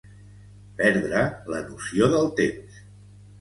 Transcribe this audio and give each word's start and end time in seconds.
Perdre 0.79 1.21
la 1.55 1.61
noció 1.67 2.09
del 2.15 2.27
temps. 2.41 2.81